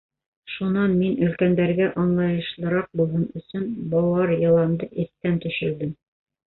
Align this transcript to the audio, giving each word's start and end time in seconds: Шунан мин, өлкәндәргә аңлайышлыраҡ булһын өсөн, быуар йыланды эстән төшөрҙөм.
Шунан 0.53 0.95
мин, 1.01 1.11
өлкәндәргә 1.27 1.91
аңлайышлыраҡ 2.05 2.91
булһын 3.03 3.29
өсөн, 3.43 3.71
быуар 3.95 4.35
йыланды 4.41 4.93
эстән 5.07 5.41
төшөрҙөм. 5.47 5.99